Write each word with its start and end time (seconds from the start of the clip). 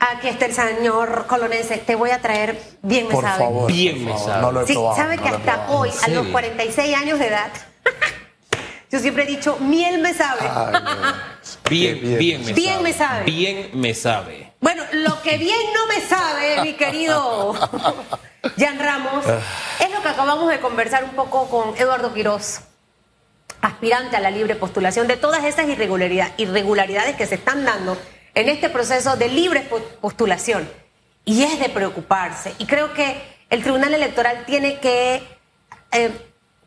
Aquí 0.00 0.28
está 0.28 0.46
el 0.46 0.54
señor 0.54 1.26
colonense. 1.26 1.76
Te 1.78 1.94
voy 1.94 2.10
a 2.10 2.20
traer 2.20 2.58
bien 2.82 3.06
me 3.06 3.12
Por 3.14 3.22
sabe. 3.24 3.38
favor. 3.38 3.70
Bien 3.70 4.02
por 4.04 4.14
me 4.14 4.18
sabe. 4.18 4.40
No 4.42 4.52
lo 4.52 4.62
he 4.62 4.66
Sí, 4.66 4.72
probado, 4.72 4.96
sabe 4.96 5.16
no 5.16 5.22
que 5.22 5.28
hasta 5.28 5.52
probado. 5.54 5.78
hoy, 5.78 5.88
a 5.90 5.92
los 5.92 6.00
serio? 6.00 6.32
46 6.32 6.96
años 6.96 7.18
de 7.18 7.26
edad, 7.26 7.50
yo 8.90 8.98
siempre 8.98 9.24
he 9.24 9.26
dicho, 9.26 9.56
miel 9.60 10.00
me 10.00 10.14
sabe. 10.14 10.40
Ay. 10.42 10.74
Bien, 11.68 12.00
Qué 12.00 12.16
bien, 12.16 12.44
me 12.46 12.52
Bien 12.54 12.72
sabe. 12.74 12.82
me 12.82 12.92
sabe. 12.92 13.24
Bien 13.24 13.70
me 13.74 13.94
sabe. 13.94 14.52
Bueno, 14.60 14.82
lo 14.92 15.20
que 15.22 15.36
bien 15.38 15.58
no 15.74 15.86
me 15.86 16.00
sabe, 16.00 16.62
mi 16.62 16.72
querido 16.74 17.52
Jan 18.58 18.78
Ramos, 18.78 19.24
es 19.26 19.90
lo 19.90 20.02
que 20.02 20.08
acabamos 20.08 20.48
de 20.50 20.60
conversar 20.60 21.04
un 21.04 21.10
poco 21.10 21.48
con 21.50 21.76
Eduardo 21.76 22.12
Quiroz, 22.14 22.60
aspirante 23.60 24.16
a 24.16 24.20
la 24.20 24.30
libre 24.30 24.54
postulación, 24.56 25.06
de 25.08 25.16
todas 25.18 25.44
esas 25.44 25.66
irregularidad- 25.66 26.32
irregularidades 26.38 27.16
que 27.16 27.26
se 27.26 27.34
están 27.36 27.64
dando 27.64 27.96
en 28.34 28.48
este 28.48 28.68
proceso 28.70 29.16
de 29.16 29.28
libre 29.28 29.60
po- 29.62 29.80
postulación. 30.00 30.68
Y 31.24 31.42
es 31.44 31.58
de 31.60 31.68
preocuparse. 31.68 32.54
Y 32.58 32.66
creo 32.66 32.92
que 32.94 33.20
el 33.50 33.62
Tribunal 33.62 33.94
Electoral 33.94 34.44
tiene 34.46 34.78
que 34.80 35.22
eh, 35.92 36.10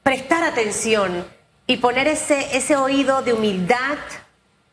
prestar 0.03 0.43
atención 0.43 1.25
y 1.65 1.77
poner 1.77 2.07
ese, 2.07 2.55
ese 2.57 2.75
oído 2.75 3.21
de 3.21 3.33
humildad 3.33 3.97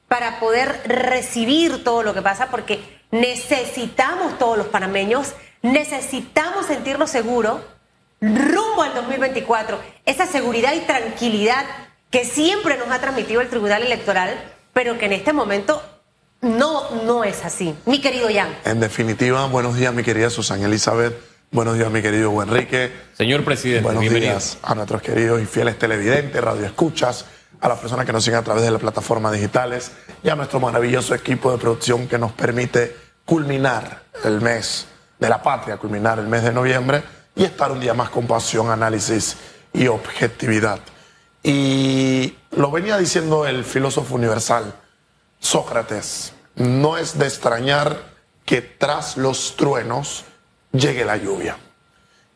para 0.09 0.41
poder 0.41 0.83
recibir 0.87 1.85
todo 1.85 2.03
lo 2.03 2.13
que 2.15 2.23
pasa, 2.23 2.49
porque 2.51 2.81
necesitamos 3.13 4.39
todos 4.39 4.59
los 4.59 4.67
panameños, 4.67 5.35
necesitamos 5.63 6.67
sentirnos 6.67 7.11
seguros 7.11 7.61
rumbo 8.21 8.83
al 8.83 8.93
2024, 8.95 9.81
esa 10.05 10.27
seguridad 10.27 10.75
y 10.75 10.81
tranquilidad 10.81 11.65
que 12.11 12.25
siempre 12.25 12.77
nos 12.77 12.91
ha 12.91 13.01
transmitido 13.01 13.41
el 13.41 13.49
Tribunal 13.49 13.83
Electoral, 13.83 14.37
pero 14.73 14.99
que 14.99 15.07
en 15.07 15.13
este 15.13 15.33
momento 15.33 15.81
no, 16.43 16.91
no 17.05 17.25
es 17.25 17.45
así. 17.45 17.75
Mi 17.87 18.01
querido 18.01 18.29
Jan. 18.33 18.49
En 18.65 18.81
definitiva, 18.81 19.47
buenos 19.47 19.77
días, 19.77 19.93
mi 19.93 20.03
querida 20.03 20.31
Susana 20.31 20.67
Elizabeth. 20.67 21.15
Buenos 21.51 21.77
días, 21.77 21.91
mi 21.91 22.01
querido 22.01 22.43
Enrique. 22.43 22.93
Señor 23.15 23.45
presidente, 23.45 23.83
Buenos 23.83 24.03
bienvenido. 24.03 24.33
días 24.33 24.59
a 24.63 24.75
nuestros 24.75 25.03
queridos 25.03 25.43
y 25.43 25.47
fieles 25.47 25.79
televidentes, 25.79 26.41
radioescuchas, 26.43 27.25
a 27.61 27.69
las 27.69 27.79
personas 27.79 28.07
que 28.07 28.13
nos 28.13 28.25
siguen 28.25 28.39
a 28.39 28.43
través 28.45 28.63
de 28.63 28.71
las 28.71 28.81
plataformas 28.81 29.33
digitales 29.33 29.91
y 30.23 30.29
a 30.29 30.37
nuestro 30.37 30.61
maravilloso 30.61 31.15
equipo 31.15 31.51
de 31.51 31.59
producción 31.59 32.07
que 32.07 32.19
nos 32.19 32.33
permite 32.33 32.97
culminar 33.25 34.05
el 34.25 34.41
mes 34.41 34.87
de 35.19 35.29
la 35.29 35.43
patria, 35.43 35.77
culminar 35.77 36.19
el 36.21 36.27
mes 36.27 36.43
de 36.45 36.53
noviembre 36.53 37.03
y 37.35 37.45
estar 37.45 37.71
un 37.73 37.81
día 37.81 37.95
más 37.95 38.11
con 38.11 38.27
pasión, 38.27 38.71
análisis 38.71 39.37
y 39.73 39.89
objetividad. 39.89 40.79
Y 41.43 42.35
lo 42.53 42.71
venía 42.71 42.97
diciendo 42.97 43.47
el 43.47 43.65
filósofo 43.65 44.15
universal, 44.15 44.75
Sócrates, 45.41 46.33
no 46.55 46.97
es 46.97 47.19
de 47.19 47.27
extrañar 47.27 48.15
que 48.45 48.61
tras 48.61 49.17
los 49.17 49.57
truenos 49.57 50.25
llegue 50.73 51.05
la 51.05 51.17
lluvia. 51.17 51.57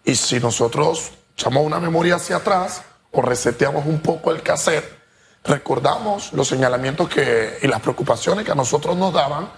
Y 0.05 0.17
si 0.17 0.41
nosotros 0.41 1.13
echamos 1.37 1.65
una 1.65 1.81
memoria 1.81 2.17
hacia 2.17 2.37
atrás 2.37 2.83
o 3.13 3.23
reseteamos 3.23 3.87
un 3.87 4.01
poco 4.01 4.31
el 4.31 4.43
cassette, 4.43 4.99
recordamos 5.45 6.33
los 6.33 6.49
señalamientos 6.49 7.09
que, 7.09 7.59
y 7.63 7.69
las 7.69 7.81
preocupaciones 7.81 8.45
que 8.45 8.53
a 8.53 8.57
nosotros 8.57 8.97
nos 8.97 9.13
daban 9.13 9.49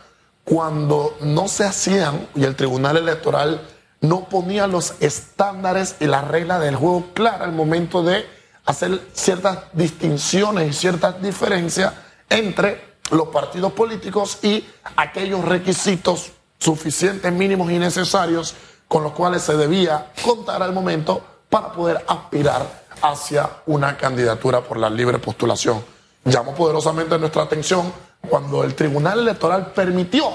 cuando 0.44 1.16
no 1.20 1.48
se 1.48 1.64
hacían 1.64 2.28
y 2.34 2.44
el 2.44 2.56
Tribunal 2.56 2.96
Electoral 2.96 3.60
no 4.00 4.28
ponía 4.28 4.66
los 4.66 4.94
estándares 5.00 5.96
y 6.00 6.06
las 6.06 6.26
reglas 6.28 6.60
del 6.60 6.76
juego 6.76 7.10
claras 7.14 7.42
al 7.42 7.52
momento 7.52 8.02
de 8.02 8.26
hacer 8.64 9.00
ciertas 9.12 9.58
distinciones 9.72 10.70
y 10.70 10.72
ciertas 10.72 11.20
diferencias 11.22 11.94
entre 12.28 12.95
los 13.10 13.28
partidos 13.28 13.72
políticos 13.72 14.38
y 14.42 14.66
aquellos 14.96 15.44
requisitos 15.44 16.32
suficientes, 16.58 17.32
mínimos 17.32 17.70
y 17.70 17.78
necesarios 17.78 18.54
con 18.88 19.02
los 19.02 19.12
cuales 19.12 19.42
se 19.42 19.56
debía 19.56 20.12
contar 20.24 20.62
al 20.62 20.72
momento 20.72 21.22
para 21.48 21.72
poder 21.72 22.04
aspirar 22.06 22.86
hacia 23.02 23.48
una 23.66 23.96
candidatura 23.96 24.60
por 24.60 24.78
la 24.78 24.90
libre 24.90 25.18
postulación. 25.18 25.84
Llamó 26.24 26.54
poderosamente 26.54 27.18
nuestra 27.18 27.42
atención 27.42 27.92
cuando 28.28 28.64
el 28.64 28.74
Tribunal 28.74 29.20
Electoral 29.20 29.72
permitió 29.72 30.28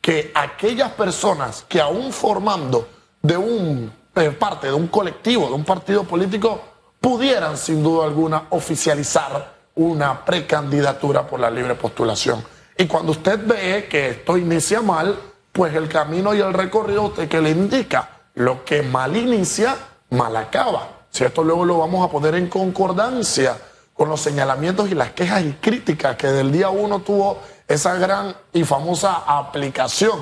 que 0.00 0.30
aquellas 0.34 0.92
personas 0.92 1.64
que 1.68 1.80
aún 1.80 2.12
formando 2.12 2.88
de 3.20 3.36
un 3.36 3.92
eh, 4.14 4.30
parte 4.30 4.68
de 4.68 4.72
un 4.72 4.86
colectivo, 4.86 5.48
de 5.48 5.54
un 5.54 5.64
partido 5.64 6.04
político, 6.04 6.60
pudieran 7.00 7.58
sin 7.58 7.82
duda 7.82 8.06
alguna 8.06 8.44
oficializar 8.50 9.55
una 9.76 10.24
precandidatura 10.24 11.26
por 11.26 11.40
la 11.40 11.50
libre 11.50 11.74
postulación. 11.74 12.44
Y 12.76 12.86
cuando 12.86 13.12
usted 13.12 13.40
ve 13.46 13.86
que 13.88 14.10
esto 14.10 14.36
inicia 14.36 14.82
mal, 14.82 15.18
pues 15.52 15.74
el 15.74 15.88
camino 15.88 16.34
y 16.34 16.40
el 16.40 16.52
recorrido 16.52 17.14
que 17.14 17.40
le 17.40 17.50
indica 17.50 18.10
lo 18.34 18.64
que 18.64 18.82
mal 18.82 19.16
inicia, 19.16 19.76
mal 20.10 20.36
acaba. 20.36 20.88
Si 21.10 21.24
esto 21.24 21.42
luego 21.42 21.64
lo 21.64 21.78
vamos 21.78 22.06
a 22.06 22.12
poner 22.12 22.34
en 22.34 22.48
concordancia 22.48 23.56
con 23.94 24.10
los 24.10 24.20
señalamientos 24.20 24.90
y 24.90 24.94
las 24.94 25.12
quejas 25.12 25.42
y 25.42 25.52
críticas 25.54 26.16
que 26.16 26.26
del 26.26 26.52
día 26.52 26.68
uno 26.68 27.00
tuvo 27.00 27.40
esa 27.66 27.94
gran 27.94 28.36
y 28.52 28.64
famosa 28.64 29.24
aplicación, 29.26 30.20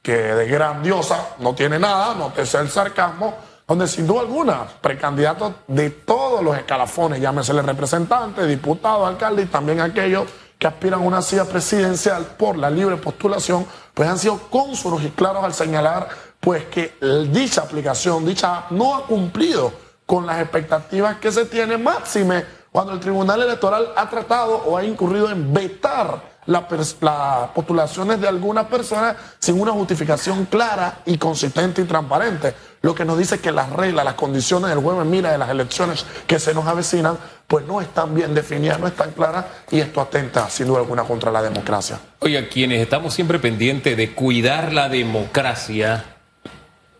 que 0.00 0.16
de 0.16 0.46
grandiosa 0.46 1.34
no 1.40 1.54
tiene 1.54 1.78
nada, 1.78 2.14
no 2.14 2.28
te 2.32 2.46
sea 2.46 2.62
el 2.62 2.70
sarcasmo, 2.70 3.34
donde 3.70 3.86
sin 3.86 4.04
duda 4.04 4.22
alguna 4.22 4.66
precandidatos 4.80 5.52
de 5.68 5.90
todos 5.90 6.42
los 6.42 6.58
escalafones, 6.58 7.20
llámesele 7.20 7.62
representantes, 7.62 8.48
diputados, 8.48 9.06
alcaldes 9.06 9.46
y 9.46 9.48
también 9.48 9.80
aquellos 9.80 10.24
que 10.58 10.66
aspiran 10.66 10.98
a 10.98 11.04
una 11.04 11.22
silla 11.22 11.44
presidencial 11.44 12.24
por 12.36 12.58
la 12.58 12.68
libre 12.68 12.96
postulación, 12.96 13.64
pues 13.94 14.08
han 14.08 14.18
sido 14.18 14.38
cónsuros 14.50 15.04
y 15.04 15.10
claros 15.10 15.44
al 15.44 15.54
señalar 15.54 16.08
pues 16.40 16.64
que 16.64 16.96
dicha 17.30 17.60
aplicación, 17.60 18.26
dicha 18.26 18.64
no 18.70 18.96
ha 18.96 19.06
cumplido 19.06 19.72
con 20.04 20.26
las 20.26 20.40
expectativas 20.40 21.18
que 21.18 21.30
se 21.30 21.44
tienen 21.44 21.80
máxime 21.80 22.44
cuando 22.72 22.94
el 22.94 22.98
Tribunal 22.98 23.40
Electoral 23.40 23.92
ha 23.94 24.10
tratado 24.10 24.64
o 24.66 24.76
ha 24.76 24.82
incurrido 24.82 25.30
en 25.30 25.54
vetar 25.54 26.29
la 26.46 26.66
las 27.00 27.48
postulaciones 27.50 28.20
de 28.20 28.28
algunas 28.28 28.66
personas 28.66 29.16
sin 29.38 29.60
una 29.60 29.72
justificación 29.72 30.46
clara 30.46 31.00
y 31.06 31.18
consistente 31.18 31.82
y 31.82 31.84
transparente. 31.84 32.54
Lo 32.82 32.94
que 32.94 33.04
nos 33.04 33.18
dice 33.18 33.38
que 33.40 33.52
las 33.52 33.70
reglas, 33.70 34.04
las 34.04 34.14
condiciones 34.14 34.70
del 34.70 34.78
juego 34.78 35.04
mira 35.04 35.32
de 35.32 35.38
las 35.38 35.50
elecciones 35.50 36.06
que 36.26 36.38
se 36.38 36.54
nos 36.54 36.66
avecinan, 36.66 37.18
pues 37.46 37.66
no 37.66 37.80
están 37.80 38.14
bien 38.14 38.34
definidas, 38.34 38.80
no 38.80 38.86
están 38.86 39.10
claras 39.10 39.44
y 39.70 39.80
esto 39.80 40.00
atenta 40.00 40.48
sin 40.48 40.66
duda 40.66 40.78
alguna 40.78 41.04
contra 41.04 41.30
la 41.30 41.42
democracia. 41.42 42.00
Oye, 42.20 42.48
quienes 42.48 42.80
estamos 42.80 43.12
siempre 43.12 43.38
pendientes 43.38 43.96
de 43.96 44.14
cuidar 44.14 44.72
la 44.72 44.88
democracia 44.88 46.04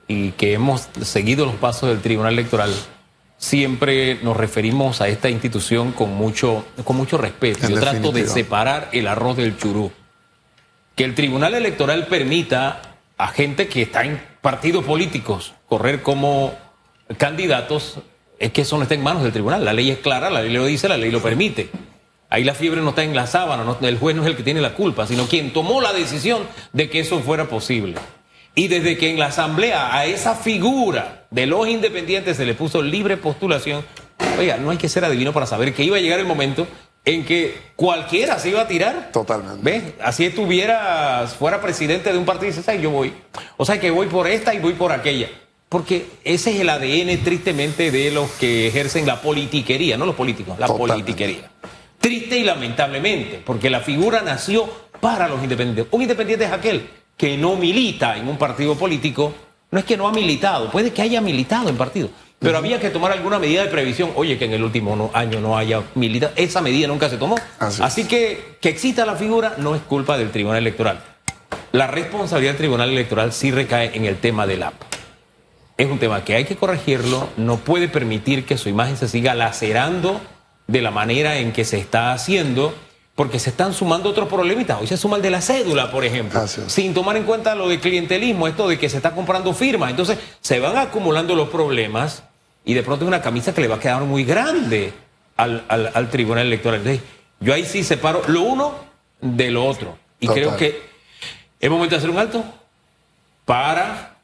y 0.07 0.33
que 0.33 0.55
hemos 0.55 0.89
seguido 1.03 1.47
los 1.47 1.55
pasos 1.55 1.89
del 1.89 2.01
Tribunal 2.01 2.33
Electoral, 2.33 2.75
siempre 3.41 4.19
nos 4.23 4.37
referimos 4.37 5.01
a 5.01 5.09
esta 5.09 5.31
institución 5.31 5.93
con 5.93 6.15
mucho, 6.15 6.67
con 6.85 6.97
mucho 6.97 7.17
respeto. 7.17 7.67
En 7.67 7.71
Yo 7.73 7.81
trato 7.81 8.13
de 8.13 8.21
separar 8.35 8.89
el 8.93 9.09
arroz 9.09 9.39
del 9.39 9.57
churú. 9.57 9.91
Que 10.95 11.05
el 11.05 11.15
Tribunal 11.15 11.55
Electoral 11.55 12.07
permita 12.07 12.83
a 13.17 13.29
gente 13.29 13.67
que 13.67 13.83
está 13.83 14.05
en 14.05 14.21
partidos 14.43 14.85
políticos 14.85 15.55
correr 15.67 16.03
como 16.03 16.53
candidatos, 17.17 17.99
es 18.39 18.53
que 18.53 18.61
eso 18.63 18.77
no 18.77 18.83
está 18.83 18.95
en 18.95 19.03
manos 19.03 19.23
del 19.23 19.33
tribunal. 19.33 19.65
La 19.65 19.73
ley 19.73 19.91
es 19.91 19.99
clara, 19.99 20.29
la 20.29 20.43
ley 20.43 20.53
lo 20.53 20.67
dice, 20.67 20.87
la 20.89 20.99
ley 20.99 21.11
lo 21.11 21.23
permite. 21.23 21.71
Ahí 22.29 22.45
la 22.45 22.55
fiebre 22.55 22.83
no 22.83 22.91
está 22.91 23.03
en 23.05 23.17
la 23.17 23.27
sábana, 23.27 23.65
no- 23.65 23.79
el 23.81 23.99
juez 23.99 24.15
no 24.15 24.23
es 24.23 24.29
el 24.29 24.37
que 24.37 24.43
tiene 24.43 24.61
la 24.61 24.75
culpa, 24.75 25.07
sino 25.07 25.27
quien 25.27 25.53
tomó 25.53 25.81
la 25.81 25.93
decisión 25.95 26.43
de 26.75 26.91
que 26.91 27.01
eso 27.01 27.21
fuera 27.21 27.49
posible. 27.49 27.95
Y 28.55 28.69
desde 28.69 28.97
que 28.99 29.11
en 29.11 29.19
la 29.19 29.27
asamblea 29.27 29.95
a 29.97 30.07
esa 30.07 30.35
figura 30.35 31.27
de 31.31 31.47
los 31.47 31.69
independientes 31.69 32.37
se 32.37 32.45
le 32.45 32.55
puso 32.55 32.83
libre 32.83 33.17
postulación, 33.17 33.85
oiga, 34.39 34.57
no 34.57 34.71
hay 34.71 34.77
que 34.77 34.89
ser 34.89 35.05
adivino 35.05 35.33
para 35.33 35.47
saber 35.47 35.73
que 35.73 35.85
iba 35.85 35.97
a 35.97 36.01
llegar 36.01 36.19
el 36.21 36.27
momento 36.27 36.67
en 37.05 37.25
que 37.25 37.57
cualquiera 37.77 38.39
se 38.39 38.51
iba 38.51 38.61
a 38.63 38.69
tirar. 38.69 39.11
Totalmente. 39.13 39.61
¿Ves? 39.63 39.83
Así 40.03 40.27
estuviera, 40.27 41.27
fuera 41.39 41.61
presidente 41.61 42.13
de 42.13 42.19
un 42.19 42.25
partido 42.27 42.49
y 42.49 42.51
dices, 42.51 42.69
"Ay, 42.69 42.81
yo 42.83 42.91
voy. 42.91 43.13
O 43.57 43.65
sea 43.65 43.81
que 43.81 43.91
voy 43.91 44.07
por 44.09 44.27
esta 44.27 44.53
y 44.55 44.59
voy 44.59 44.75
por 44.75 44.93
aquella. 44.93 45.29
Porque 45.69 46.07
ese 46.25 46.51
es 46.53 46.61
el 46.61 46.69
ADN 46.69 47.17
tristemente 47.19 47.93
de 47.93 48.11
los 48.11 48.29
que 48.33 48.67
ejercen 48.67 49.07
la 49.07 49.23
politiquería, 49.23 49.97
no 49.97 50.05
los 50.05 50.17
políticos, 50.17 50.59
la 50.59 50.67
Totalmente. 50.67 50.95
politiquería. 50.95 51.51
Triste 52.01 52.39
y 52.39 52.45
lamentablemente, 52.45 53.41
porque 53.47 53.71
la 53.71 53.81
figura 53.81 54.21
nació 54.21 54.69
para 55.01 55.29
los 55.29 55.41
independientes. 55.43 55.87
Un 55.93 56.03
independiente 56.03 56.45
es 56.47 56.53
aquel 56.53 56.91
que 57.21 57.37
no 57.37 57.55
milita 57.55 58.17
en 58.17 58.27
un 58.29 58.39
partido 58.39 58.75
político, 58.77 59.35
no 59.71 59.79
es 59.79 59.85
que 59.85 59.99
no 59.99 60.09
ha 60.09 60.13
militado, 60.13 60.71
puede 60.71 60.91
que 60.91 61.03
haya 61.03 61.21
militado 61.21 61.69
en 61.69 61.77
partido, 61.77 62.09
pero 62.39 62.57
había 62.57 62.81
que 62.81 62.89
tomar 62.89 63.13
alguna 63.13 63.39
medida 63.39 63.63
de 63.63 63.69
previsión. 63.69 64.11
Oye, 64.17 64.39
que 64.39 64.47
en 64.47 64.55
el 64.55 64.65
último 64.65 64.97
no- 64.97 65.11
año 65.13 65.39
no 65.39 65.59
haya 65.59 65.83
militado, 65.97 66.33
esa 66.37 66.63
medida 66.63 66.89
nunca 66.89 67.11
se 67.11 67.19
tomó. 67.19 67.37
Así. 67.59 67.83
Así 67.83 68.05
que 68.05 68.57
que 68.63 68.71
exista 68.71 69.05
la 69.05 69.17
figura 69.17 69.57
no 69.59 69.75
es 69.75 69.83
culpa 69.83 70.17
del 70.17 70.31
Tribunal 70.31 70.61
Electoral. 70.61 70.99
La 71.73 71.87
responsabilidad 71.89 72.53
del 72.53 72.59
Tribunal 72.59 72.89
Electoral 72.89 73.35
sí 73.35 73.51
recae 73.51 73.91
en 73.95 74.07
el 74.07 74.17
tema 74.17 74.47
del 74.47 74.63
app. 74.63 74.75
Es 75.77 75.91
un 75.91 75.99
tema 75.99 76.25
que 76.25 76.35
hay 76.37 76.47
que 76.47 76.57
corregirlo, 76.57 77.29
no 77.37 77.59
puede 77.59 77.89
permitir 77.89 78.47
que 78.47 78.57
su 78.57 78.71
imagen 78.71 78.97
se 78.97 79.09
siga 79.09 79.35
lacerando 79.35 80.23
de 80.69 80.81
la 80.81 80.91
manera 80.91 81.37
en 81.37 81.53
que 81.53 81.67
se 81.67 81.77
está 81.79 82.13
haciendo, 82.15 82.75
porque 83.15 83.39
se 83.39 83.51
están 83.51 83.75
sumando 83.75 84.09
otros 84.11 84.29
problemitas. 84.29 84.81
Hoy 84.81 84.87
se 84.87 84.97
suma 84.97 85.17
el 85.17 85.23
de 85.23 85.31
la 85.31 85.41
cédula, 85.43 85.91
por 85.91 86.05
ejemplo, 86.05 86.41
sin 86.69 86.95
tomar 86.95 87.17
en 87.17 87.25
cuenta 87.25 87.55
lo 87.55 87.69
de 87.69 87.79
clientelismo, 87.81 88.49
esto 88.49 88.67
de 88.69 88.79
que 88.79 88.89
se 88.89 88.97
está 88.97 89.13
comprando 89.15 89.53
firmas. 89.53 89.91
Entonces 89.91 90.19
se 90.41 90.59
van 90.61 90.77
acumulando 90.79 91.35
los 91.35 91.49
problemas 91.51 92.23
y 92.65 92.75
de 92.75 92.83
pronto 92.83 93.05
es 93.05 93.09
una 93.09 93.21
camisa 93.21 93.53
que 93.55 93.61
le 93.61 93.69
va 93.69 93.77
a 93.77 93.81
quedar 93.81 94.03
muy 94.03 94.25
grande 94.25 94.93
al, 95.37 95.65
al- 95.69 95.91
al 95.95 96.09
Tribunal 96.11 96.47
Electoral. 96.47 96.81
Entonces, 96.81 97.03
yo 97.41 97.53
ahí 97.55 97.65
sí 97.65 97.85
separo 97.85 98.23
lo 98.29 98.43
uno 98.43 98.75
de 99.21 99.51
lo 99.51 99.65
otro. 99.67 99.99
Y 100.19 100.27
Total. 100.27 100.43
creo 100.43 100.57
que 100.57 100.83
es 101.61 101.71
momento 101.71 101.95
de 101.95 101.99
hacer 101.99 102.11
un 102.11 102.19
alto 102.19 102.45
para 103.45 104.17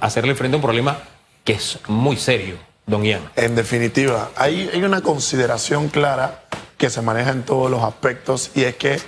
hacerle 0.00 0.34
frente 0.34 0.54
a 0.54 0.58
un 0.58 0.62
problema 0.62 0.98
que 1.44 1.54
es 1.54 1.78
muy 1.88 2.16
serio, 2.16 2.56
don 2.86 3.04
Ian. 3.04 3.22
En 3.36 3.54
definitiva, 3.54 4.30
hay, 4.36 4.70
hay 4.72 4.82
una 4.82 5.00
consideración 5.00 5.88
clara 5.88 6.44
que 6.80 6.88
se 6.88 7.02
maneja 7.02 7.30
en 7.30 7.42
todos 7.42 7.70
los 7.70 7.82
aspectos 7.82 8.52
y 8.54 8.64
es 8.64 8.74
que 8.76 8.98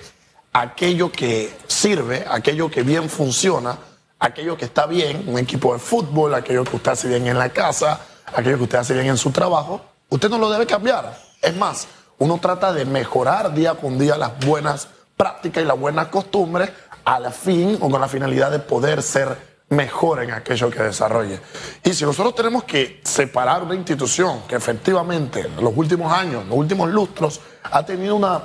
aquello 0.53 1.11
que 1.11 1.57
sirve, 1.67 2.23
aquello 2.31 2.71
que 2.71 2.83
bien 2.83 3.09
funciona, 3.09 3.79
aquello 4.19 4.59
que 4.59 4.67
está 4.67 4.85
bien, 4.85 5.25
un 5.27 5.39
equipo 5.39 5.73
de 5.73 5.79
fútbol, 5.79 6.35
aquello 6.35 6.65
que 6.65 6.77
usted 6.77 6.91
hace 6.91 7.09
bien 7.09 7.27
en 7.27 7.39
la 7.39 7.49
casa, 7.49 7.99
aquello 8.27 8.59
que 8.59 8.65
usted 8.65 8.77
hace 8.77 8.93
bien 8.93 9.07
en 9.07 9.17
su 9.17 9.31
trabajo, 9.31 9.81
usted 10.11 10.29
no 10.29 10.37
lo 10.37 10.51
debe 10.51 10.67
cambiar. 10.67 11.19
Es 11.41 11.57
más, 11.57 11.89
uno 12.19 12.37
trata 12.43 12.75
de 12.75 12.85
mejorar 12.85 13.55
día 13.55 13.73
con 13.73 13.99
día 13.99 14.19
las 14.19 14.39
buenas 14.45 14.89
prácticas 15.17 15.65
y 15.65 15.67
las 15.67 15.81
buenas 15.81 16.09
costumbres 16.09 16.71
a 17.07 17.19
la 17.21 17.31
fin 17.31 17.79
o 17.81 17.89
con 17.89 18.03
la 18.03 18.09
finalidad 18.09 18.51
de 18.51 18.59
poder 18.59 19.03
ser 19.03 19.52
mejor 19.73 20.23
en 20.23 20.31
aquello 20.31 20.71
que 20.71 20.83
desarrolle. 20.83 21.41
Y 21.83 21.93
si 21.95 22.05
nosotros 22.05 22.35
tenemos 22.35 22.65
que 22.65 23.01
separar 23.03 23.63
una 23.63 23.75
institución 23.75 24.43
que 24.47 24.57
efectivamente 24.57 25.41
en 25.41 25.57
los 25.57 25.73
últimos 25.75 26.13
años, 26.13 26.43
en 26.43 26.49
los 26.51 26.59
últimos 26.59 26.91
lustros, 26.91 27.41
ha 27.65 27.85
tenido 27.85 28.15
una 28.15 28.43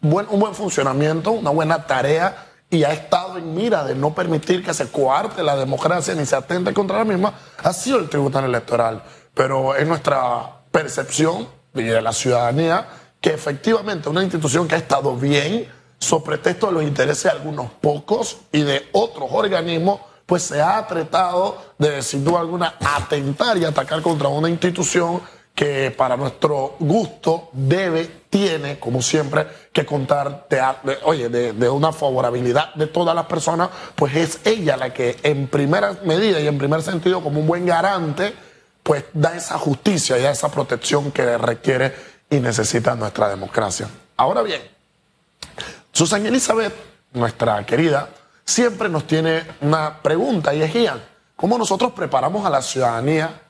buen, 0.00 0.26
un 0.30 0.38
buen 0.38 0.54
funcionamiento, 0.54 1.32
una 1.32 1.50
buena 1.50 1.86
tarea 1.86 2.46
y 2.68 2.84
ha 2.84 2.92
estado 2.92 3.38
en 3.38 3.54
mira 3.54 3.84
de 3.84 3.94
no 3.94 4.14
permitir 4.14 4.64
que 4.64 4.74
se 4.74 4.90
coarte 4.90 5.42
la 5.42 5.56
democracia 5.56 6.14
ni 6.14 6.26
se 6.26 6.36
atente 6.36 6.74
contra 6.74 6.98
la 6.98 7.04
misma, 7.04 7.32
ha 7.62 7.72
sido 7.72 7.98
el 7.98 8.08
Tribunal 8.08 8.44
Electoral. 8.44 9.02
Pero 9.34 9.74
es 9.74 9.86
nuestra 9.86 10.60
percepción 10.70 11.48
y 11.74 11.82
de 11.82 12.02
la 12.02 12.12
ciudadanía 12.12 12.86
que 13.20 13.30
efectivamente 13.30 14.08
una 14.08 14.22
institución 14.22 14.68
que 14.68 14.74
ha 14.74 14.78
estado 14.78 15.16
bien, 15.16 15.68
sobre 15.98 16.36
pretexto 16.36 16.66
de 16.66 16.72
los 16.72 16.82
intereses 16.82 17.24
de 17.24 17.30
algunos 17.30 17.70
pocos 17.70 18.38
y 18.52 18.62
de 18.62 18.88
otros 18.92 19.30
organismos, 19.32 20.00
pues 20.26 20.42
se 20.42 20.60
ha 20.60 20.84
tratado 20.86 21.62
de, 21.78 22.02
sin 22.02 22.24
duda 22.24 22.40
alguna, 22.40 22.74
atentar 22.80 23.56
y 23.56 23.64
atacar 23.64 24.02
contra 24.02 24.28
una 24.28 24.50
institución 24.50 25.22
que 25.54 25.90
para 25.90 26.16
nuestro 26.18 26.76
gusto 26.78 27.48
debe, 27.52 28.24
tiene, 28.28 28.78
como 28.78 29.00
siempre, 29.00 29.46
que 29.72 29.86
contar, 29.86 30.46
de, 30.50 30.98
oye, 31.04 31.30
de, 31.30 31.54
de 31.54 31.68
una 31.70 31.92
favorabilidad 31.92 32.74
de 32.74 32.86
todas 32.88 33.14
las 33.14 33.24
personas, 33.24 33.70
pues 33.94 34.14
es 34.16 34.40
ella 34.44 34.76
la 34.76 34.92
que 34.92 35.16
en 35.22 35.46
primera 35.46 35.96
medida 36.04 36.40
y 36.40 36.46
en 36.46 36.58
primer 36.58 36.82
sentido, 36.82 37.22
como 37.22 37.40
un 37.40 37.46
buen 37.46 37.64
garante, 37.64 38.34
pues 38.82 39.04
da 39.14 39.34
esa 39.34 39.58
justicia 39.58 40.18
y 40.18 40.22
da 40.22 40.30
esa 40.30 40.50
protección 40.50 41.10
que 41.10 41.38
requiere 41.38 41.94
y 42.28 42.36
necesita 42.36 42.94
nuestra 42.94 43.28
democracia. 43.28 43.88
Ahora 44.16 44.42
bien, 44.42 44.60
Susan 45.90 46.26
Elizabeth, 46.26 46.74
nuestra 47.14 47.64
querida, 47.64 48.10
siempre 48.46 48.88
nos 48.88 49.06
tiene 49.06 49.44
una 49.60 50.00
pregunta 50.00 50.54
y 50.54 50.62
es, 50.62 50.72
Ian, 50.72 51.02
¿cómo 51.34 51.58
nosotros 51.58 51.92
preparamos 51.92 52.46
a 52.46 52.50
la 52.50 52.62
ciudadanía 52.62 53.42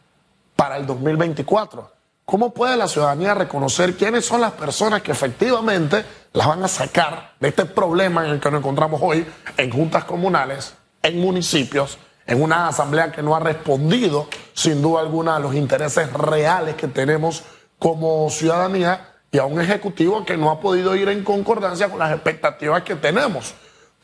para 0.57 0.79
el 0.79 0.87
2024? 0.87 1.93
¿Cómo 2.25 2.53
puede 2.53 2.77
la 2.77 2.89
ciudadanía 2.89 3.35
reconocer 3.35 3.95
quiénes 3.97 4.25
son 4.25 4.41
las 4.41 4.53
personas 4.53 5.03
que 5.03 5.13
efectivamente 5.13 6.05
las 6.33 6.49
van 6.49 6.65
a 6.65 6.69
sacar 6.69 7.35
de 7.39 7.49
este 7.49 7.67
problema 7.67 8.25
en 8.25 8.33
el 8.33 8.41
que 8.41 8.51
nos 8.51 8.59
encontramos 8.59 9.01
hoy 9.01 9.25
en 9.57 9.71
juntas 9.71 10.05
comunales, 10.05 10.75
en 11.03 11.21
municipios, 11.21 11.99
en 12.27 12.43
una 12.43 12.67
asamblea 12.67 13.13
que 13.13 13.23
no 13.23 13.37
ha 13.37 13.41
respondido 13.41 14.27
sin 14.55 14.83
duda 14.83 15.03
alguna 15.03 15.37
a 15.37 15.39
los 15.39 15.55
intereses 15.55 16.13
reales 16.15 16.75
que 16.75 16.89
tenemos 16.89 17.45
como 17.79 18.29
ciudadanía 18.31 19.13
y 19.31 19.39
a 19.39 19.45
un 19.45 19.61
ejecutivo 19.61 20.25
que 20.25 20.37
no 20.37 20.51
ha 20.51 20.59
podido 20.59 20.97
ir 20.97 21.09
en 21.09 21.23
concordancia 21.23 21.89
con 21.89 22.01
las 22.01 22.13
expectativas 22.13 22.83
que 22.83 22.97
tenemos? 22.97 23.55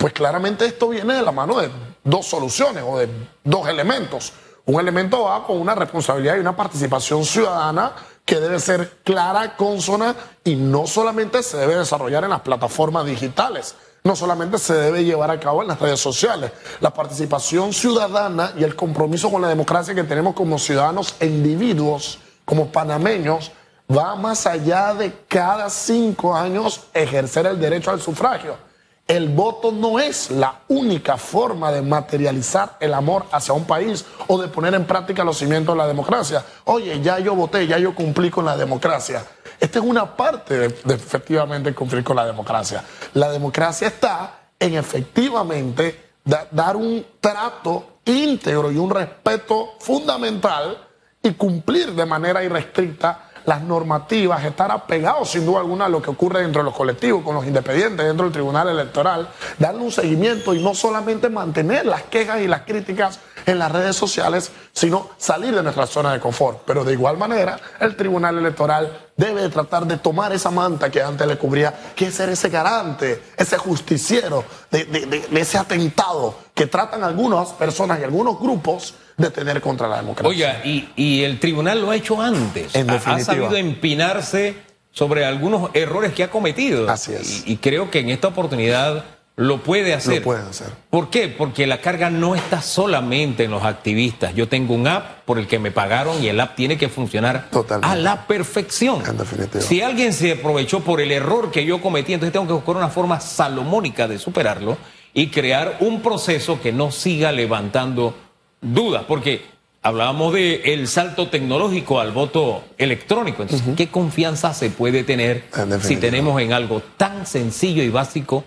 Pues 0.02 0.14
claramente 0.14 0.66
esto 0.66 0.88
viene 0.88 1.14
de 1.14 1.22
la 1.22 1.30
mano 1.30 1.60
de 1.60 1.70
dos 2.02 2.26
soluciones 2.26 2.82
o 2.84 2.98
de 2.98 3.08
dos 3.44 3.68
elementos. 3.68 4.32
Un 4.64 4.80
elemento 4.80 5.22
va 5.22 5.46
con 5.46 5.60
una 5.60 5.76
responsabilidad 5.76 6.34
y 6.34 6.40
una 6.40 6.56
participación 6.56 7.24
ciudadana 7.24 7.92
que 8.24 8.40
debe 8.40 8.58
ser 8.58 8.98
clara, 9.04 9.56
consona 9.56 10.16
y 10.42 10.56
no 10.56 10.88
solamente 10.88 11.40
se 11.44 11.56
debe 11.56 11.76
desarrollar 11.76 12.24
en 12.24 12.30
las 12.30 12.40
plataformas 12.40 13.06
digitales, 13.06 13.76
no 14.02 14.16
solamente 14.16 14.58
se 14.58 14.74
debe 14.74 15.04
llevar 15.04 15.30
a 15.30 15.38
cabo 15.38 15.62
en 15.62 15.68
las 15.68 15.78
redes 15.78 16.00
sociales. 16.00 16.50
La 16.80 16.92
participación 16.92 17.72
ciudadana 17.72 18.54
y 18.58 18.64
el 18.64 18.74
compromiso 18.74 19.30
con 19.30 19.40
la 19.40 19.46
democracia 19.46 19.94
que 19.94 20.02
tenemos 20.02 20.34
como 20.34 20.58
ciudadanos 20.58 21.14
e 21.20 21.26
individuos, 21.26 22.18
como 22.44 22.72
panameños, 22.72 23.52
va 23.88 24.16
más 24.16 24.48
allá 24.48 24.94
de 24.94 25.12
cada 25.28 25.70
cinco 25.70 26.34
años 26.34 26.80
ejercer 26.92 27.46
el 27.46 27.60
derecho 27.60 27.92
al 27.92 28.00
sufragio. 28.00 28.71
El 29.12 29.28
voto 29.28 29.72
no 29.72 29.98
es 30.00 30.30
la 30.30 30.60
única 30.68 31.18
forma 31.18 31.70
de 31.70 31.82
materializar 31.82 32.78
el 32.80 32.94
amor 32.94 33.26
hacia 33.30 33.52
un 33.52 33.66
país 33.66 34.06
o 34.26 34.40
de 34.40 34.48
poner 34.48 34.72
en 34.72 34.86
práctica 34.86 35.22
los 35.22 35.36
cimientos 35.36 35.74
de 35.74 35.78
la 35.82 35.86
democracia. 35.86 36.42
Oye, 36.64 36.98
ya 37.02 37.18
yo 37.18 37.34
voté, 37.34 37.66
ya 37.66 37.76
yo 37.76 37.94
cumplí 37.94 38.30
con 38.30 38.46
la 38.46 38.56
democracia. 38.56 39.22
Esta 39.60 39.80
es 39.80 39.84
una 39.84 40.16
parte 40.16 40.56
de, 40.56 40.94
efectivamente 40.94 41.74
cumplir 41.74 42.02
con 42.02 42.16
la 42.16 42.24
democracia. 42.24 42.82
La 43.12 43.30
democracia 43.30 43.88
está 43.88 44.44
en 44.58 44.76
efectivamente 44.76 46.12
da- 46.24 46.46
dar 46.50 46.76
un 46.76 47.04
trato 47.20 47.98
íntegro 48.06 48.72
y 48.72 48.78
un 48.78 48.88
respeto 48.88 49.74
fundamental 49.78 50.88
y 51.22 51.32
cumplir 51.32 51.92
de 51.92 52.06
manera 52.06 52.42
irrestricta 52.42 53.28
las 53.44 53.62
normativas, 53.62 54.44
estar 54.44 54.70
apegados 54.70 55.30
sin 55.30 55.44
duda 55.44 55.60
alguna 55.60 55.86
a 55.86 55.88
lo 55.88 56.00
que 56.00 56.10
ocurre 56.10 56.42
dentro 56.42 56.60
de 56.62 56.64
los 56.64 56.74
colectivos, 56.74 57.22
con 57.22 57.34
los 57.34 57.46
independientes, 57.46 58.06
dentro 58.06 58.24
del 58.24 58.32
Tribunal 58.32 58.68
Electoral, 58.68 59.28
darle 59.58 59.82
un 59.82 59.92
seguimiento 59.92 60.54
y 60.54 60.62
no 60.62 60.74
solamente 60.74 61.28
mantener 61.28 61.86
las 61.86 62.02
quejas 62.04 62.40
y 62.40 62.48
las 62.48 62.62
críticas 62.62 63.20
en 63.46 63.58
las 63.58 63.70
redes 63.72 63.96
sociales, 63.96 64.50
sino 64.72 65.10
salir 65.18 65.54
de 65.54 65.62
nuestra 65.62 65.86
zona 65.86 66.12
de 66.12 66.20
confort. 66.20 66.62
Pero 66.66 66.84
de 66.84 66.92
igual 66.92 67.16
manera, 67.18 67.58
el 67.80 67.96
Tribunal 67.96 68.38
Electoral 68.38 69.06
debe 69.16 69.42
de 69.42 69.48
tratar 69.48 69.86
de 69.86 69.96
tomar 69.98 70.32
esa 70.32 70.50
manta 70.50 70.90
que 70.90 71.02
antes 71.02 71.26
le 71.26 71.36
cubría, 71.36 71.74
que 71.94 72.06
es 72.06 72.14
ser 72.14 72.28
ese 72.30 72.48
garante, 72.48 73.22
ese 73.36 73.58
justiciero 73.58 74.44
de, 74.70 74.84
de- 74.84 75.06
de- 75.06 75.20
de 75.28 75.40
ese 75.40 75.58
atentado 75.58 76.34
que 76.54 76.66
tratan 76.66 77.04
algunas 77.04 77.48
personas 77.50 78.00
y 78.00 78.04
algunos 78.04 78.38
grupos 78.38 78.94
de 79.16 79.30
tener 79.30 79.60
contra 79.60 79.88
la 79.88 79.96
democracia. 79.96 80.28
Oiga, 80.28 80.64
y, 80.64 80.88
y 80.96 81.22
el 81.24 81.38
tribunal 81.38 81.80
lo 81.82 81.90
ha 81.90 81.96
hecho 81.96 82.20
antes. 82.20 82.74
En 82.74 82.88
Ha- 82.90 82.94
ha, 82.94 83.18
sabido 83.20 83.54
empinarse 83.56 84.56
sobre 84.90 85.24
algunos 85.24 85.70
errores 85.74 86.12
que 86.12 86.22
ha 86.24 86.30
cometido. 86.30 86.88
Así 86.90 87.12
es. 87.14 87.46
Y, 87.46 87.52
y 87.52 87.56
creo 87.58 87.90
que 87.90 88.00
en 88.00 88.10
esta 88.10 88.28
oportunidad 88.28 89.04
lo 89.36 89.62
puede 89.62 89.94
hacer. 89.94 90.18
Lo 90.18 90.22
puede 90.22 90.42
hacer. 90.42 90.68
¿Por 90.90 91.08
qué? 91.08 91.28
Porque 91.28 91.66
la 91.66 91.80
carga 91.80 92.10
no 92.10 92.34
está 92.34 92.60
solamente 92.60 93.44
en 93.44 93.50
los 93.50 93.64
activistas. 93.64 94.34
Yo 94.34 94.48
tengo 94.48 94.74
un 94.74 94.86
app 94.86 95.24
por 95.24 95.38
el 95.38 95.46
que 95.46 95.58
me 95.58 95.70
pagaron 95.70 96.22
y 96.22 96.28
el 96.28 96.38
app 96.38 96.54
tiene 96.54 96.76
que 96.76 96.88
funcionar 96.88 97.48
Totalmente. 97.50 97.92
a 97.92 97.96
la 97.96 98.26
perfección. 98.26 99.02
En 99.06 99.16
definitiva. 99.16 99.62
Si 99.62 99.80
alguien 99.80 100.12
se 100.12 100.32
aprovechó 100.32 100.80
por 100.80 101.00
el 101.00 101.10
error 101.12 101.50
que 101.50 101.64
yo 101.64 101.80
cometí, 101.80 102.12
entonces 102.12 102.32
tengo 102.32 102.46
que 102.46 102.52
buscar 102.52 102.76
una 102.76 102.88
forma 102.88 103.20
salomónica 103.20 104.06
de 104.06 104.18
superarlo 104.18 104.76
y 105.14 105.28
crear 105.28 105.78
un 105.80 106.02
proceso 106.02 106.60
que 106.60 106.72
no 106.72 106.90
siga 106.90 107.32
levantando 107.32 108.14
dudas. 108.60 109.04
Porque 109.08 109.42
hablábamos 109.80 110.34
de 110.34 110.74
el 110.74 110.86
salto 110.88 111.28
tecnológico 111.28 112.00
al 112.00 112.12
voto 112.12 112.64
electrónico. 112.76 113.42
Entonces, 113.42 113.66
¿qué 113.76 113.88
confianza 113.88 114.52
se 114.52 114.68
puede 114.68 115.04
tener 115.04 115.44
si 115.80 115.96
tenemos 115.96 116.40
en 116.40 116.52
algo 116.52 116.82
tan 116.98 117.26
sencillo 117.26 117.82
y 117.82 117.88
básico 117.88 118.44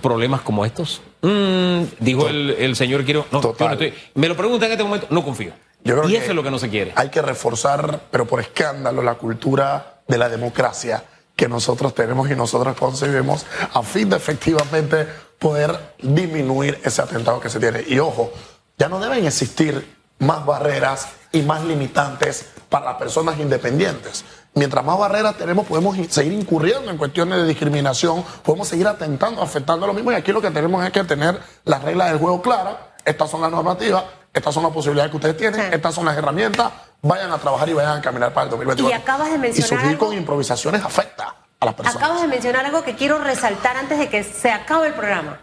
problemas 0.00 0.40
como 0.42 0.64
estos? 0.64 1.00
Mm, 1.22 1.82
dijo 1.98 2.28
el, 2.28 2.50
el 2.50 2.76
señor 2.76 3.04
Quiero. 3.04 3.26
No, 3.30 3.40
yo 3.42 3.48
Total. 3.50 3.66
no 3.68 3.72
estoy- 3.74 3.94
me 4.14 4.28
lo 4.28 4.36
preguntan 4.36 4.66
en 4.68 4.72
este 4.72 4.84
momento, 4.84 5.06
no 5.10 5.24
confío. 5.24 5.52
Yo 5.82 5.96
creo 5.96 6.08
y 6.08 6.12
que 6.12 6.18
eso 6.18 6.30
es 6.30 6.34
lo 6.36 6.42
que 6.42 6.50
no 6.50 6.58
se 6.58 6.68
quiere. 6.68 6.92
Hay 6.96 7.08
que 7.08 7.22
reforzar, 7.22 8.00
pero 8.10 8.26
por 8.26 8.40
escándalo, 8.40 9.02
la 9.02 9.14
cultura 9.14 10.02
de 10.06 10.18
la 10.18 10.28
democracia 10.28 11.04
que 11.34 11.48
nosotros 11.48 11.94
tenemos 11.94 12.30
y 12.30 12.34
nosotros 12.36 12.76
concebimos 12.76 13.46
a 13.72 13.82
fin 13.82 14.10
de 14.10 14.16
efectivamente 14.16 15.06
poder 15.38 15.94
disminuir 16.02 16.78
ese 16.84 17.00
atentado 17.00 17.40
que 17.40 17.48
se 17.48 17.58
tiene. 17.58 17.82
Y 17.86 17.98
ojo, 17.98 18.30
ya 18.78 18.88
no 18.90 19.00
deben 19.00 19.24
existir 19.26 19.96
más 20.18 20.44
barreras 20.44 21.08
y 21.32 21.42
más 21.42 21.62
limitantes 21.64 22.46
para 22.68 22.86
las 22.86 22.94
personas 22.96 23.38
independientes. 23.38 24.24
Mientras 24.54 24.84
más 24.84 24.98
barreras 24.98 25.36
tenemos, 25.36 25.66
podemos 25.66 25.96
in- 25.96 26.10
seguir 26.10 26.32
incurriendo 26.32 26.90
en 26.90 26.96
cuestiones 26.98 27.38
de 27.38 27.46
discriminación, 27.46 28.24
podemos 28.42 28.66
seguir 28.68 28.86
atentando, 28.88 29.40
afectando 29.42 29.84
a 29.84 29.88
lo 29.88 29.94
mismo. 29.94 30.10
Y 30.12 30.14
aquí 30.16 30.32
lo 30.32 30.40
que 30.40 30.50
tenemos 30.50 30.84
es 30.84 30.90
que 30.90 31.04
tener 31.04 31.38
las 31.64 31.82
reglas 31.82 32.10
del 32.10 32.18
juego 32.18 32.42
claras. 32.42 32.74
Estas 33.04 33.30
son 33.30 33.40
las 33.42 33.50
normativas, 33.50 34.04
estas 34.34 34.52
son 34.52 34.62
las 34.64 34.72
posibilidades 34.72 35.10
que 35.10 35.16
ustedes 35.16 35.36
tienen, 35.36 35.60
Sí. 35.60 35.66
estas 35.72 35.94
son 35.94 36.04
las 36.04 36.16
herramientas. 36.16 36.72
Vayan 37.02 37.30
a 37.32 37.38
trabajar 37.38 37.68
y 37.68 37.72
vayan 37.74 37.98
a 37.98 38.02
caminar 38.02 38.32
para 38.34 38.44
el 38.44 38.50
2024. 38.50 38.90
Y 38.98 39.00
acabas 39.02 39.30
de 39.30 39.38
mencionar 39.38 39.66
Y 39.66 39.68
surgir 39.68 39.88
algo- 39.90 40.06
con 40.08 40.16
improvisaciones 40.16 40.84
afecta. 40.84 41.34
a 41.60 41.64
las 41.66 41.74
personas. 41.74 41.96
Acabas 42.02 42.22
de 42.22 42.28
mencionar 42.28 42.64
algo 42.66 42.82
que 42.82 42.96
quiero 42.96 43.18
resaltar 43.18 43.76
antes 43.76 43.98
de 43.98 44.08
que 44.08 44.24
se 44.24 44.50
acabe 44.50 44.88
el 44.88 44.94
programa. 44.94 45.38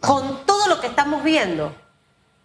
Con 0.00 0.44
todo 0.46 0.68
lo 0.68 0.80
que 0.80 0.86
estamos 0.86 1.22
viendo, 1.24 1.74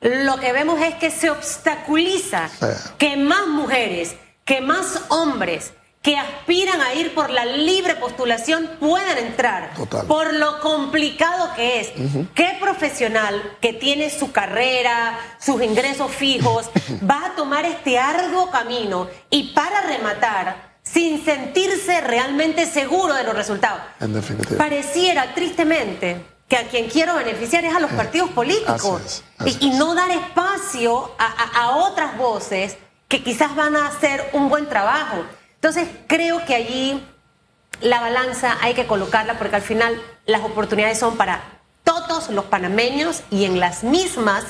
lo 0.04 0.38
que 0.38 0.52
vemos 0.54 0.80
es 0.82 0.96
que 0.96 1.10
se 1.12 1.30
obstaculiza 1.30 2.50
Sí. 2.50 2.66
que 2.98 3.16
más 3.18 3.48
mujeres, 3.48 4.16
que 4.46 4.62
más 4.62 5.02
hombres 5.10 5.74
que 6.02 6.18
aspiran 6.18 6.82
a 6.82 6.94
ir 6.96 7.14
por 7.16 7.30
la 7.30 7.46
libre 7.46 7.96
postulación 7.96 8.70
puedan 8.78 9.18
entrar. 9.20 9.74
Total. 9.74 10.06
Por 10.06 10.34
lo 10.34 10.60
complicado 10.60 11.54
que 11.56 11.80
es. 11.80 11.94
¿Qué 12.36 12.58
profesional 12.60 13.56
que 13.62 13.72
tiene 13.72 14.10
su 14.10 14.34
carrera, 14.34 15.18
sus 15.40 15.62
ingresos 15.64 16.12
fijos, 16.12 16.70
va 17.10 17.28
a 17.28 17.36
tomar 17.38 17.64
este 17.64 17.98
arduo 17.98 18.52
camino 18.52 19.08
y 19.30 19.54
para 19.54 19.80
rematar, 19.84 20.74
sin 20.84 21.24
sentirse 21.24 22.02
realmente 22.02 22.66
seguro 22.66 23.14
de 23.14 23.24
los 23.24 23.34
resultados? 23.34 23.80
En 24.02 24.12
definitiva. 24.14 24.58
Pareciera, 24.58 25.34
tristemente, 25.34 26.22
que 26.48 26.58
a 26.58 26.68
quien 26.68 26.88
quiero 26.90 27.16
beneficiar 27.16 27.66
es 27.66 27.76
a 27.76 27.80
los 27.80 27.92
partidos 27.92 28.30
políticos 28.32 29.02
así 29.02 29.06
es, 29.06 29.24
así 29.40 29.58
y, 29.62 29.70
no 29.72 29.96
dar 29.96 30.12
espacio 30.12 31.12
a, 31.18 31.26
a- 31.26 31.64
a 31.64 31.76
otras 31.78 32.18
voces 32.18 32.78
que 33.08 33.24
quizás 33.24 33.56
van 33.56 33.76
a 33.76 33.88
hacer 33.88 34.30
un 34.34 34.50
buen 34.50 34.68
trabajo. 34.68 35.18
Entonces, 35.56 35.88
creo 36.08 36.44
que 36.46 36.56
allí 36.56 37.04
la 37.82 38.00
balanza 38.02 38.58
hay 38.62 38.74
que 38.74 38.86
colocarla 38.88 39.38
porque 39.38 39.56
al 39.56 39.62
final 39.62 40.02
las 40.26 40.42
oportunidades 40.44 41.00
son 41.00 41.18
para 41.18 41.44
todos 41.84 42.30
los 42.30 42.46
panameños 42.46 43.24
y 43.30 43.46
en 43.46 43.60
las 43.60 43.84
mismas 43.84 44.44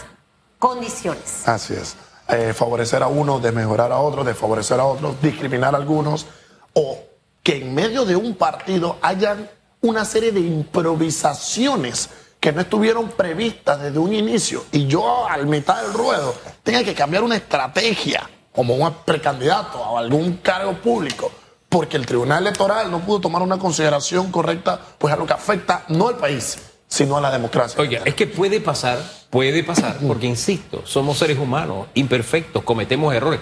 condiciones. 0.59 1.47
Así 1.47 1.73
es. 1.73 1.95
Eh, 2.29 2.53
favorecer 2.53 3.03
a 3.03 3.07
uno, 3.07 3.39
desmejorar 3.39 3.91
a 3.91 3.97
otros, 3.99 4.25
desfavorecer 4.25 4.79
a 4.79 4.85
otros, 4.85 5.21
discriminar 5.21 5.73
a 5.73 5.77
algunos, 5.77 6.25
o 6.73 6.99
que 7.43 7.57
en 7.57 7.75
medio 7.75 8.05
de 8.05 8.15
un 8.15 8.35
partido 8.35 8.97
hayan 9.01 9.49
una 9.83 10.05
serie 10.05 10.31
de 10.31 10.39
improvisaciones 10.39 12.09
que 12.39 12.51
no 12.51 12.61
estuvieron 12.61 13.09
previstas 13.09 13.81
desde 13.81 13.99
un 13.99 14.13
inicio 14.13 14.65
y 14.71 14.87
yo 14.87 15.27
al 15.27 15.45
mitad 15.45 15.81
del 15.81 15.93
ruedo 15.93 16.33
tenga 16.63 16.83
que 16.83 16.93
cambiar 16.93 17.23
una 17.23 17.35
estrategia 17.35 18.29
como 18.53 18.75
un 18.75 18.93
precandidato 19.05 19.83
a 19.83 19.99
algún 19.99 20.37
cargo 20.37 20.73
público 20.73 21.31
porque 21.67 21.97
el 21.97 22.05
Tribunal 22.05 22.43
Electoral 22.43 22.91
no 22.91 22.99
pudo 22.99 23.21
tomar 23.21 23.41
una 23.41 23.57
consideración 23.57 24.31
correcta, 24.31 24.79
pues 24.97 25.13
a 25.13 25.17
lo 25.17 25.25
que 25.25 25.33
afecta 25.33 25.85
no 25.89 26.07
al 26.07 26.17
país, 26.17 26.57
sino 26.87 27.17
a 27.17 27.21
la 27.21 27.31
democracia. 27.31 27.81
Oiga, 27.81 28.03
es 28.05 28.13
que 28.13 28.27
puede 28.27 28.61
pasar, 28.61 28.99
puede 29.31 29.63
pasar, 29.63 29.97
porque 30.05 30.27
insisto, 30.27 30.83
somos 30.85 31.17
seres 31.17 31.39
humanos, 31.39 31.87
imperfectos, 31.95 32.63
cometemos 32.63 33.13
errores, 33.13 33.39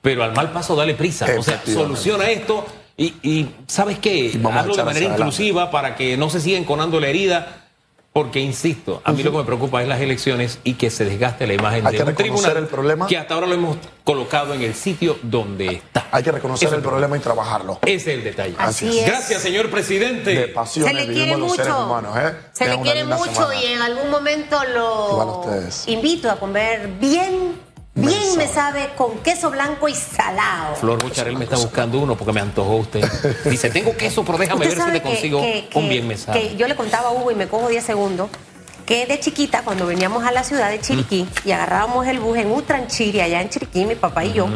pero 0.00 0.22
al 0.22 0.32
mal 0.32 0.52
paso 0.52 0.76
dale 0.76 0.94
prisa. 0.94 1.26
O 1.36 1.42
sea, 1.42 1.60
soluciona 1.66 2.30
esto 2.30 2.64
y, 2.96 3.14
y 3.22 3.54
¿sabes 3.66 3.98
qué? 3.98 4.14
Y 4.14 4.40
Hazlo 4.46 4.76
de 4.76 4.84
manera 4.84 5.06
inclusiva 5.06 5.70
para 5.70 5.96
que 5.96 6.16
no 6.16 6.30
se 6.30 6.40
siga 6.40 6.58
enconando 6.58 7.00
la 7.00 7.08
herida. 7.08 7.58
Porque, 8.14 8.40
insisto, 8.40 9.00
a 9.06 9.12
mí 9.12 9.22
lo 9.22 9.32
que 9.32 9.38
me 9.38 9.44
preocupa 9.44 9.80
es 9.80 9.88
las 9.88 9.98
elecciones 10.02 10.58
y 10.64 10.74
que 10.74 10.90
se 10.90 11.06
desgaste 11.06 11.46
la 11.46 11.54
imagen 11.54 11.86
Hay 11.86 11.92
de 11.92 11.96
que 11.96 12.02
un 12.02 12.08
reconocer 12.10 12.34
tribunal 12.50 12.56
el 12.64 12.66
problema. 12.68 13.06
que 13.06 13.16
hasta 13.16 13.32
ahora 13.32 13.46
lo 13.46 13.54
hemos 13.54 13.78
colocado 14.04 14.52
en 14.52 14.60
el 14.60 14.74
sitio 14.74 15.18
donde 15.22 15.66
está. 15.76 16.08
Hay 16.12 16.22
que 16.22 16.30
reconocer 16.30 16.68
Ese 16.68 16.76
el 16.76 16.82
problema 16.82 17.16
y 17.16 17.20
trabajarlo. 17.20 17.78
Ese 17.80 17.94
es 18.12 18.18
el 18.18 18.24
detalle. 18.24 18.54
Así 18.58 18.98
es. 18.98 19.06
Gracias, 19.06 19.40
señor 19.40 19.70
presidente. 19.70 20.28
De 20.34 20.42
Se 20.42 20.48
pasiones 20.48 20.92
le 20.94 21.06
vivimos 21.06 21.24
quiere 21.26 21.40
los 21.40 21.56
seres 21.56 21.72
mucho. 21.72 21.86
humanos, 21.86 22.16
¿eh? 22.18 22.34
Se 22.52 22.64
Es 22.64 22.70
le 22.70 22.80
quiere 22.82 23.04
mucho 23.04 23.32
semana. 23.32 23.54
y 23.62 23.66
en 23.72 23.80
algún 23.80 24.10
momento 24.10 24.56
Igual 24.62 25.26
lo 25.26 25.46
invito 25.86 26.30
a 26.30 26.36
comer 26.38 26.88
bien, 27.00 27.58
bien 27.94 28.36
Me 28.36 28.46
me 28.46 28.52
sabe 28.52 28.90
con 28.96 29.18
queso 29.18 29.50
blanco 29.50 29.88
y 29.88 29.94
salado. 29.94 30.74
Flor 30.76 31.02
Bucharel 31.02 31.36
me 31.36 31.44
está 31.44 31.56
buscando 31.56 31.98
uno 31.98 32.16
porque 32.16 32.32
me 32.32 32.40
antojó 32.40 32.76
usted. 32.76 33.04
Dice, 33.44 33.70
tengo 33.70 33.96
queso, 33.96 34.24
pero 34.24 34.38
déjame 34.38 34.66
ver 34.66 34.80
si 34.80 34.90
te 34.90 35.02
consigo 35.02 35.40
que, 35.40 35.68
un 35.74 35.88
bien 35.88 36.08
me 36.08 36.16
sabe. 36.16 36.40
que 36.40 36.56
yo 36.56 36.66
le 36.66 36.74
contaba 36.74 37.10
a 37.10 37.12
Hugo 37.12 37.30
y 37.30 37.34
me 37.34 37.46
cojo 37.46 37.68
10 37.68 37.84
segundos 37.84 38.30
que 38.86 39.06
de 39.06 39.20
chiquita 39.20 39.62
cuando 39.62 39.86
veníamos 39.86 40.24
a 40.24 40.32
la 40.32 40.42
ciudad 40.42 40.70
de 40.70 40.80
Chiriquí 40.80 41.28
y 41.44 41.52
agarrábamos 41.52 42.06
el 42.06 42.18
bus 42.18 42.36
en 42.38 42.50
Utranchiri 42.50 43.20
allá 43.20 43.40
en 43.40 43.48
Chiriquí, 43.48 43.84
mi 43.84 43.94
papá 43.94 44.24
y 44.24 44.32
yo, 44.32 44.48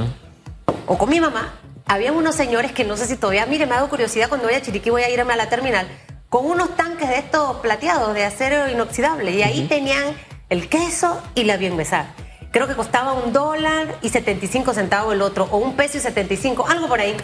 o 0.87 0.99
con 0.99 1.09
mi 1.09 1.21
mamá, 1.21 1.55
había 1.87 2.13
unos 2.13 2.35
señores 2.35 2.73
que 2.73 2.85
no 2.85 2.97
sé 2.97 3.07
si 3.07 3.17
todavía, 3.17 3.47
mire, 3.47 3.67
me 3.67 3.73
ha 3.73 3.77
dado 3.77 3.89
curiosidad 3.89 4.29
cuando 4.29 4.49
voy 4.49 4.57
a 4.57 4.63
Chiriquí 4.63 4.91
voy 4.91 5.03
a 5.03 5.11
irme 5.11 5.33
a 5.33 5.37
la 5.37 5.49
terminal, 5.49 5.87
con 6.29 6.45
unos 6.45 6.75
tanques 6.75 7.09
de 7.09 7.19
estos 7.19 7.59
plateados 7.59 8.15
de 8.15 8.25
acero 8.25 8.69
inoxidable 8.69 9.31
y 9.31 9.43
ahí 9.43 9.67
tenían 9.69 10.17
el 10.49 10.69
queso 10.69 11.23
y 11.37 11.45
la 11.45 11.57
bien 11.57 11.77
mesada. 11.77 12.13
Creo 12.57 12.67
que 12.67 12.75
costaba 12.75 13.13
un 13.13 13.35
dólar 13.35 13.99
y 14.01 14.09
75 14.09 14.73
centavos 14.73 15.13
el 15.13 15.21
otro, 15.21 15.47
o 15.51 15.59
un 15.59 15.77
peso 15.77 15.99
y 15.99 16.01
75, 16.01 16.67
algo 16.67 16.89
por 16.89 17.01
ahí. 17.01 17.15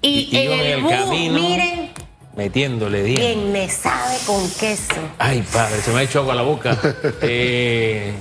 Y, 0.00 0.30
en 0.36 0.52
el, 0.52 0.66
el 0.66 0.80
bus, 0.80 0.92
camino 0.92 1.34
miren, 1.40 1.90
metiéndole 2.36 3.02
10. 3.02 3.18
bien 3.18 3.50
me 3.50 3.68
sabe 3.68 4.16
con 4.26 4.48
queso. 4.50 4.94
Ay, 5.18 5.44
padre, 5.52 5.80
se 5.82 5.90
me 5.90 5.98
ha 5.98 6.02
hecho 6.04 6.20
agua 6.20 6.36
la 6.36 6.42
boca. 6.42 6.78
eh, 7.22 8.14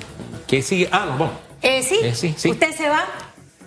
¿Qué 0.48 0.64
sigue? 0.64 0.90
Ah, 0.92 1.06
nos 1.06 1.20
vamos. 1.20 1.36
Eh, 1.62 1.84
sí, 1.84 2.00
Eh, 2.02 2.16
sí, 2.16 2.34
sí. 2.36 2.50
usted 2.50 2.76
se 2.76 2.90
va. 2.90 3.06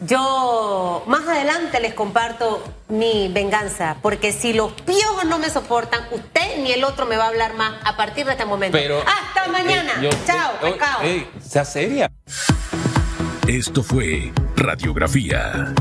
Yo 0.00 1.04
más 1.06 1.28
adelante 1.28 1.78
les 1.78 1.94
comparto 1.94 2.64
mi 2.88 3.28
venganza, 3.28 3.98
porque 4.02 4.32
si 4.32 4.54
los 4.54 4.72
piojos 4.72 5.24
no 5.26 5.38
me 5.38 5.50
soportan, 5.50 6.00
usted 6.10 6.58
ni 6.64 6.72
el 6.72 6.82
otro 6.82 7.06
me 7.06 7.16
va 7.16 7.26
a 7.26 7.28
hablar 7.28 7.54
más 7.54 7.74
a 7.84 7.96
partir 7.96 8.26
de 8.26 8.32
este 8.32 8.44
momento. 8.44 8.76
Pero. 8.76 9.04
Hasta 9.40 9.52
mañana. 9.52 9.92
eh, 9.96 10.02
yo- 10.02 10.10
Chao, 10.26 10.52
eh, 10.52 10.58
pescado. 10.70 11.02
eh, 11.04 11.26
sea 11.40 11.64
seria. 11.64 12.10
Esto 13.46 13.82
fue 13.82 14.32
Radiografía 14.56 15.72